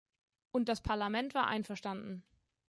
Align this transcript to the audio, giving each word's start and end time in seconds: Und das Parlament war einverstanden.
Und 0.49 0.67
das 0.67 0.81
Parlament 0.81 1.35
war 1.35 1.45
einverstanden. 1.45 2.23